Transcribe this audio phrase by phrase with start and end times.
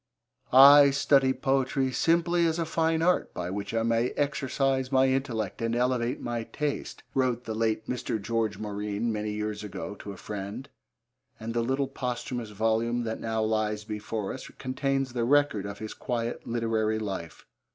[0.51, 5.61] 'I study Poetry simply as a fine art by which I may exercise my intellect
[5.61, 8.19] and elevate my taste,' wrote the late Mr.
[8.19, 10.67] George Morine many years ago to a friend,
[11.39, 15.93] and the little posthumous volume that now lies before us contains the record of his
[15.93, 17.45] quiet literary life.